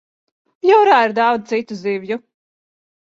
Jūrā 0.69 0.95
ir 1.09 1.13
daudz 1.21 1.53
citu 1.53 1.79
zivju. 1.85 2.19